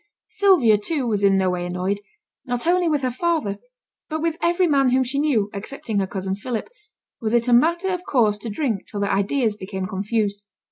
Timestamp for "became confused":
9.55-10.43